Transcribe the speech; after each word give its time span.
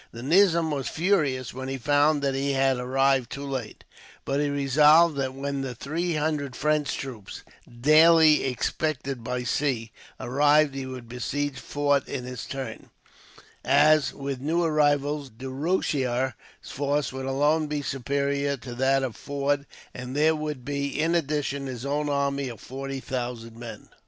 The 0.11 0.23
nizam 0.23 0.71
was 0.71 0.87
furious 0.87 1.53
when 1.53 1.67
he 1.67 1.77
found 1.77 2.23
that 2.23 2.33
he 2.33 2.53
had 2.53 2.77
arrived 2.77 3.31
too 3.31 3.45
late; 3.45 3.83
but 4.25 4.39
he 4.39 4.49
resolved 4.49 5.15
that 5.17 5.35
when 5.35 5.61
the 5.61 5.75
three 5.75 6.15
hundred 6.15 6.55
French 6.55 6.97
troops, 6.97 7.43
daily 7.79 8.45
expected 8.45 9.23
by 9.23 9.43
sea, 9.43 9.91
arrived, 10.19 10.73
he 10.73 10.87
would 10.87 11.07
besiege 11.07 11.59
Forde 11.59 12.09
in 12.09 12.23
his 12.23 12.47
turn; 12.47 12.89
as, 13.63 14.11
with 14.11 14.39
the 14.39 14.45
new 14.45 14.63
arrivals, 14.63 15.29
Du 15.29 15.51
Rocher's 15.51 16.33
force 16.63 17.13
would 17.13 17.25
alone 17.27 17.67
be 17.67 17.83
superior 17.83 18.57
to 18.57 18.73
that 18.73 19.03
of 19.03 19.15
Forde, 19.15 19.67
and 19.93 20.15
there 20.15 20.35
would 20.35 20.65
be, 20.65 20.99
in 20.99 21.13
addition, 21.13 21.67
his 21.67 21.85
own 21.85 22.09
army 22.09 22.49
of 22.49 22.59
forty 22.59 22.99
thousand 22.99 23.55
men. 23.55 23.87